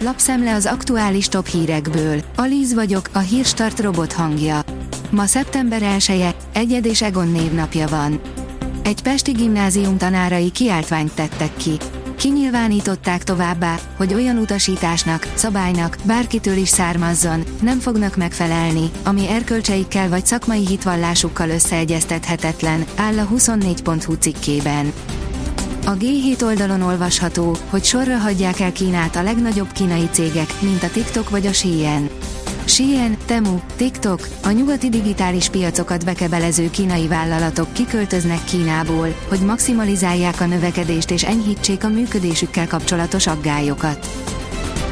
[0.00, 2.20] lapszemle az aktuális top hírekből.
[2.36, 4.60] Alíz vagyok, a hírstart robot hangja.
[5.10, 8.20] Ma szeptember 1-e, Egyed és Egon névnapja van.
[8.82, 11.76] Egy pesti gimnázium tanárai kiáltványt tettek ki.
[12.16, 20.26] Kinyilvánították továbbá, hogy olyan utasításnak, szabálynak, bárkitől is származzon, nem fognak megfelelni, ami erkölcseikkel vagy
[20.26, 24.92] szakmai hitvallásukkal összeegyeztethetetlen, áll a 24.hu cikkében.
[25.84, 30.90] A G7 oldalon olvasható, hogy sorra hagyják el Kínát a legnagyobb kínai cégek, mint a
[30.90, 32.10] TikTok vagy a Shein.
[32.64, 40.46] Shein, Temu, TikTok, a nyugati digitális piacokat bekebelező kínai vállalatok kiköltöznek Kínából, hogy maximalizálják a
[40.46, 44.06] növekedést és enyhítsék a működésükkel kapcsolatos aggályokat.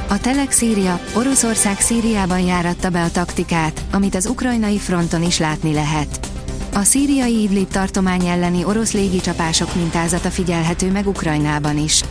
[0.09, 5.73] A Telex Szíria, Oroszország Szíriában járatta be a taktikát, amit az ukrajnai fronton is látni
[5.73, 6.38] lehet.
[6.73, 12.03] A szíriai Idlib tartomány elleni orosz légicsapások mintázata figyelhető meg Ukrajnában is.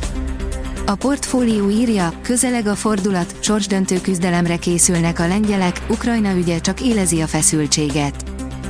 [0.85, 7.21] A portfólió írja, közeleg a fordulat, sorsdöntő küzdelemre készülnek a lengyelek, Ukrajna ügye csak élezi
[7.21, 8.23] a feszültséget.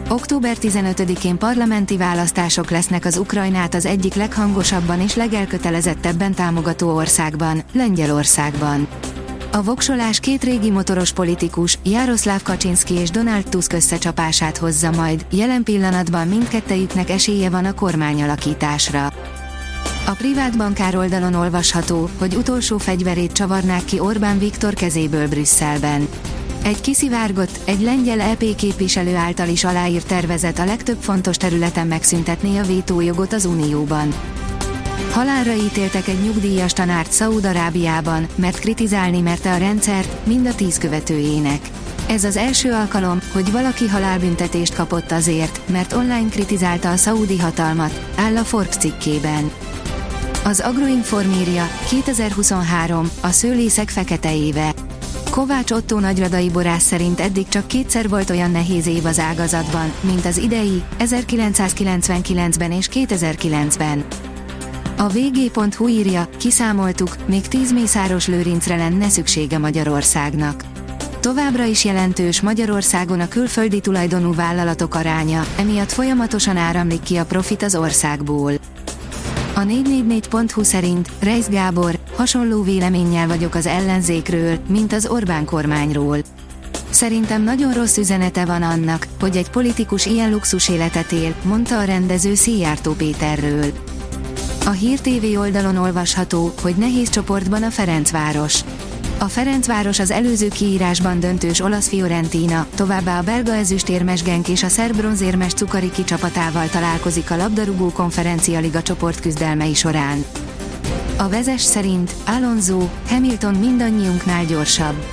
[0.09, 8.87] Október 15-én parlamenti választások lesznek az Ukrajnát az egyik leghangosabban és legelkötelezettebben támogató országban, Lengyelországban.
[9.57, 15.63] A voksolás két régi motoros politikus, Jaroszláv Kaczynski és Donald Tusk összecsapását hozza majd, jelen
[15.63, 19.05] pillanatban mindkettejüknek esélye van a kormányalakításra.
[20.05, 26.07] A privát bankár oldalon olvasható, hogy utolsó fegyverét csavarnák ki Orbán Viktor kezéből Brüsszelben.
[26.63, 32.57] Egy kiszivárgott, egy lengyel EP képviselő által is aláírt tervezet a legtöbb fontos területen megszüntetné
[32.57, 34.13] a vétójogot az Unióban.
[35.11, 41.59] Halálra ítéltek egy nyugdíjas tanárt Szaúd-Arábiában, mert kritizálni merte a rendszert, mind a tíz követőjének.
[42.07, 48.09] Ez az első alkalom, hogy valaki halálbüntetést kapott azért, mert online kritizálta a szaúdi hatalmat,
[48.15, 49.51] áll a Forbes cikkében.
[50.43, 54.73] Az Agroinform írja, 2023, a szőlészek fekete éve.
[55.29, 60.25] Kovács Otto nagyradai borász szerint eddig csak kétszer volt olyan nehéz év az ágazatban, mint
[60.25, 64.05] az idei, 1999-ben és 2009-ben.
[64.99, 70.63] A vg.hu írja, kiszámoltuk, még 10 mészáros lőrincre lenne szüksége Magyarországnak.
[71.19, 77.63] Továbbra is jelentős Magyarországon a külföldi tulajdonú vállalatok aránya, emiatt folyamatosan áramlik ki a profit
[77.63, 78.51] az országból.
[79.55, 86.17] A 444.hu szerint Reis Gábor, hasonló véleménnyel vagyok az ellenzékről, mint az Orbán kormányról.
[86.89, 91.83] Szerintem nagyon rossz üzenete van annak, hogy egy politikus ilyen luxus életet él, mondta a
[91.83, 93.71] rendező Szijjártó Péterről.
[94.67, 98.59] A Hír TV oldalon olvasható, hogy nehéz csoportban a Ferencváros.
[99.17, 104.67] A Ferencváros az előző kiírásban döntős olasz Fiorentina, továbbá a belga ezüstérmes Genk és a
[104.67, 110.25] szerb bronzérmes Cukariki csapatával találkozik a labdarúgó konferencia liga csoportküzdelmei során.
[111.17, 115.05] A vezes szerint Alonso, Hamilton mindannyiunknál gyorsabb.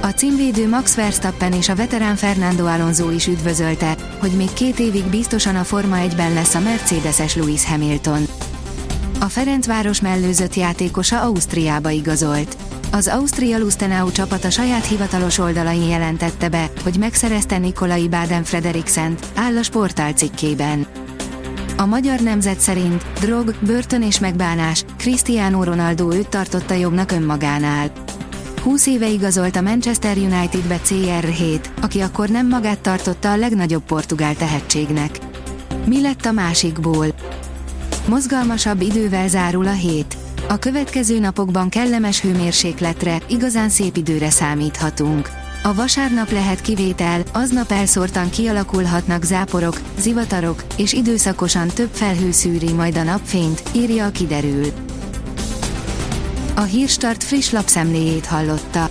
[0.00, 5.04] A címvédő Max Verstappen és a veterán Fernando Alonso is üdvözölte, hogy még két évig
[5.04, 8.26] biztosan a Forma 1-ben lesz a Mercedes-es Lewis Hamilton.
[9.20, 12.56] A Ferencváros mellőzött játékosa Ausztriába igazolt.
[12.92, 19.16] Az Ausztria Lustenau csapat a saját hivatalos oldalain jelentette be, hogy megszerezte Nikolai Baden Frederiksen,
[19.34, 20.86] áll a sportál cikkében.
[21.76, 27.90] A magyar nemzet szerint drog, börtön és megbánás, Cristiano Ronaldo őt tartotta jobbnak önmagánál.
[28.62, 34.34] 20 éve igazolt a Manchester United-be CR7, aki akkor nem magát tartotta a legnagyobb portugál
[34.34, 35.18] tehetségnek.
[35.84, 37.06] Mi lett a másikból?
[38.08, 40.16] Mozgalmasabb idővel zárul a hét.
[40.48, 45.30] A következő napokban kellemes hőmérsékletre, igazán szép időre számíthatunk.
[45.62, 52.96] A vasárnap lehet kivétel, aznap elszórtan kialakulhatnak záporok, zivatarok, és időszakosan több felhő szűri majd
[52.96, 54.66] a napfényt, írja a kiderül.
[56.54, 58.90] A Hírstart friss lapszemléjét hallotta.